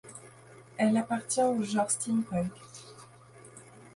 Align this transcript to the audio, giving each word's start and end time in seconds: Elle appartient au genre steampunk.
Elle 0.77 0.97
appartient 0.97 1.43
au 1.43 1.61
genre 1.61 1.91
steampunk. 1.91 2.49